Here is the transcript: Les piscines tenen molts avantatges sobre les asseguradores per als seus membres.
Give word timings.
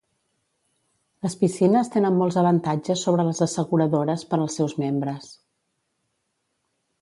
Les 1.25 1.35
piscines 1.41 1.91
tenen 1.95 2.17
molts 2.21 2.37
avantatges 2.43 3.03
sobre 3.09 3.27
les 3.29 3.43
asseguradores 3.47 4.25
per 4.33 4.37
als 4.41 4.57
seus 4.61 4.75
membres. 4.87 5.29